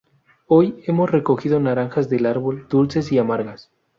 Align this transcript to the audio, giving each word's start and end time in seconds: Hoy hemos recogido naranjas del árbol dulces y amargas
Hoy 0.47 0.81
hemos 0.87 1.11
recogido 1.11 1.59
naranjas 1.59 2.09
del 2.09 2.25
árbol 2.25 2.65
dulces 2.67 3.11
y 3.11 3.19
amargas 3.19 3.69